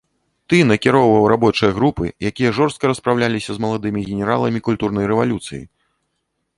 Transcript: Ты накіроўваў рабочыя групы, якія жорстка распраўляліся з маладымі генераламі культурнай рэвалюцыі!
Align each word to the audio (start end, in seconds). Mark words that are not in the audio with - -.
Ты 0.53 0.57
накіроўваў 0.69 1.27
рабочыя 1.33 1.69
групы, 1.77 2.05
якія 2.31 2.55
жорстка 2.61 2.85
распраўляліся 2.95 3.51
з 3.59 3.67
маладымі 3.67 4.07
генераламі 4.09 4.59
культурнай 4.71 5.05
рэвалюцыі! 5.15 5.63